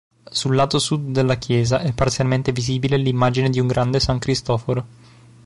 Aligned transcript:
Sul 0.31 0.55
lato 0.55 0.79
sud 0.79 1.11
della 1.11 1.35
chiesa 1.37 1.79
è 1.79 1.93
parzialmente 1.93 2.51
visibile 2.51 2.97
l'immagine 2.97 3.51
di 3.51 3.59
un 3.59 3.67
grande 3.67 3.99
"San 3.99 4.17
Cristoforo". 4.17 4.85